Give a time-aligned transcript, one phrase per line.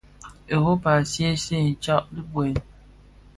[0.55, 2.55] Europa a ňyisè tsag bi duel.